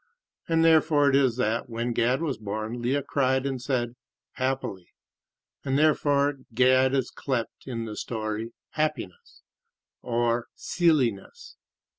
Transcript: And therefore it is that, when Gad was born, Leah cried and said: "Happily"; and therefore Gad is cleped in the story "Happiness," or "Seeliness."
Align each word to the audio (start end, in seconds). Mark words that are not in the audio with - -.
And 0.47 0.65
therefore 0.65 1.11
it 1.11 1.15
is 1.15 1.35
that, 1.35 1.69
when 1.69 1.93
Gad 1.93 2.23
was 2.23 2.39
born, 2.39 2.81
Leah 2.81 3.03
cried 3.03 3.45
and 3.45 3.61
said: 3.61 3.93
"Happily"; 4.31 4.87
and 5.63 5.77
therefore 5.77 6.39
Gad 6.55 6.95
is 6.95 7.11
cleped 7.15 7.67
in 7.67 7.85
the 7.85 7.95
story 7.95 8.51
"Happiness," 8.71 9.43
or 10.01 10.47
"Seeliness." 10.55 11.55